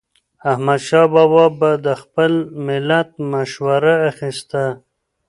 [0.51, 2.31] احمدشاه بابا به د خپل
[2.67, 4.63] ملت مشوره اخیسته.